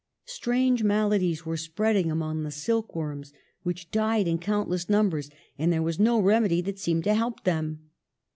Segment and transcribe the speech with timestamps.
[0.25, 5.83] Strange maladies were spreading among the silk worms, which died in countless numbers, and there
[5.83, 7.91] was no remedy that seemed to help them.